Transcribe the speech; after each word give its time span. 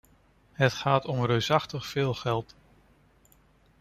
Het 0.51 0.73
gaat 0.73 1.05
om 1.05 1.25
reusachtig 1.25 1.85
veel 1.87 2.13
geld. 2.13 2.55